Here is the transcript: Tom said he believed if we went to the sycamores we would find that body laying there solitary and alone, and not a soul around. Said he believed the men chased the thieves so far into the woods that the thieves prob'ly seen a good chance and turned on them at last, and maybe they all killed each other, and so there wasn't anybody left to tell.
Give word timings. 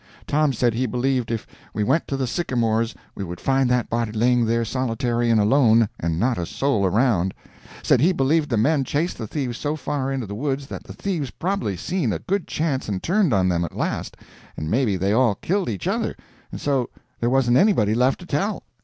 Tom 0.25 0.51
said 0.51 0.73
he 0.73 0.87
believed 0.87 1.29
if 1.29 1.45
we 1.75 1.83
went 1.83 2.07
to 2.07 2.17
the 2.17 2.25
sycamores 2.25 2.95
we 3.13 3.23
would 3.23 3.39
find 3.39 3.69
that 3.69 3.87
body 3.87 4.11
laying 4.11 4.45
there 4.45 4.65
solitary 4.65 5.29
and 5.29 5.39
alone, 5.39 5.87
and 5.99 6.19
not 6.19 6.39
a 6.39 6.45
soul 6.47 6.87
around. 6.87 7.35
Said 7.83 8.01
he 8.01 8.11
believed 8.11 8.49
the 8.49 8.57
men 8.57 8.83
chased 8.83 9.19
the 9.19 9.27
thieves 9.27 9.59
so 9.59 9.75
far 9.75 10.11
into 10.11 10.25
the 10.25 10.33
woods 10.33 10.65
that 10.65 10.85
the 10.85 10.93
thieves 10.93 11.29
prob'ly 11.29 11.77
seen 11.77 12.11
a 12.11 12.17
good 12.17 12.47
chance 12.47 12.89
and 12.89 13.03
turned 13.03 13.31
on 13.31 13.47
them 13.47 13.63
at 13.63 13.77
last, 13.77 14.17
and 14.57 14.71
maybe 14.71 14.97
they 14.97 15.13
all 15.13 15.35
killed 15.35 15.69
each 15.69 15.85
other, 15.87 16.15
and 16.51 16.59
so 16.59 16.89
there 17.19 17.29
wasn't 17.29 17.55
anybody 17.55 17.93
left 17.93 18.19
to 18.21 18.25
tell. 18.25 18.63